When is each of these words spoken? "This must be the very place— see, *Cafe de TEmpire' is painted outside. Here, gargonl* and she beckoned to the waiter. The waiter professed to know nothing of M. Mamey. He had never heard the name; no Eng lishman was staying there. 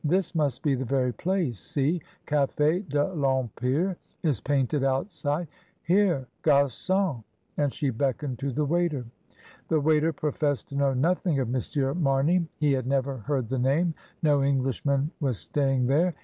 "This 0.03 0.33
must 0.33 0.63
be 0.63 0.73
the 0.73 0.83
very 0.83 1.13
place— 1.13 1.59
see, 1.59 2.01
*Cafe 2.25 2.79
de 2.89 2.97
TEmpire' 3.05 3.95
is 4.23 4.41
painted 4.41 4.83
outside. 4.83 5.47
Here, 5.83 6.25
gargonl* 6.41 7.23
and 7.55 7.71
she 7.71 7.91
beckoned 7.91 8.39
to 8.39 8.51
the 8.51 8.65
waiter. 8.65 9.05
The 9.67 9.79
waiter 9.79 10.11
professed 10.11 10.69
to 10.69 10.75
know 10.75 10.95
nothing 10.95 11.37
of 11.39 11.53
M. 11.53 11.61
Mamey. 12.01 12.47
He 12.57 12.71
had 12.71 12.87
never 12.87 13.17
heard 13.17 13.47
the 13.49 13.59
name; 13.59 13.93
no 14.23 14.41
Eng 14.41 14.63
lishman 14.63 15.09
was 15.19 15.37
staying 15.37 15.85
there. 15.85 16.15